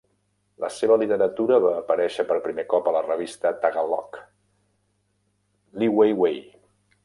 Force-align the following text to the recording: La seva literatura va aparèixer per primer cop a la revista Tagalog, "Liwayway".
La 0.63 0.69
seva 0.77 0.95
literatura 1.01 1.59
va 1.65 1.73
aparèixer 1.81 2.25
per 2.31 2.39
primer 2.47 2.65
cop 2.73 2.89
a 2.89 2.95
la 2.97 3.03
revista 3.09 3.53
Tagalog, 3.67 4.21
"Liwayway". 5.85 6.45